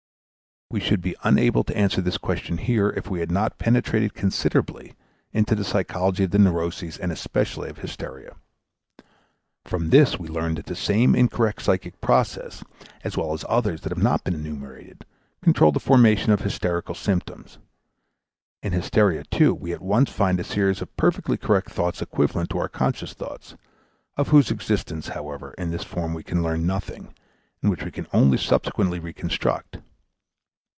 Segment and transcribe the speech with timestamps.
[0.73, 4.93] We should be unable to answer this question here if we had not penetrated considerably
[5.33, 8.35] into the psychology of the neuroses and especially of hysteria.
[9.65, 12.63] From this we learn that the same incorrect psychic processes
[13.03, 15.03] as well as others that have not been enumerated
[15.41, 17.57] control the formation of hysterical symptoms.
[18.63, 22.59] In hysteria, too, we at once find a series of perfectly correct thoughts equivalent to
[22.59, 23.57] our conscious thoughts,
[24.15, 27.13] of whose existence, however, in this form we can learn nothing
[27.61, 29.79] and which we can only subsequently reconstruct.